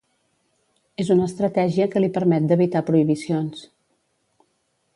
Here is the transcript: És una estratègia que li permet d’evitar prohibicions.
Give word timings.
És 1.03 1.11
una 1.15 1.27
estratègia 1.31 1.87
que 1.95 2.01
li 2.03 2.09
permet 2.15 2.47
d’evitar 2.53 2.83
prohibicions. 2.89 3.63